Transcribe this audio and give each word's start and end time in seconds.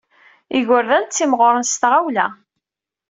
Igerdan 0.57 1.03
ttimɣuren 1.05 1.65
s 1.71 1.73
tɣawla. 1.81 2.27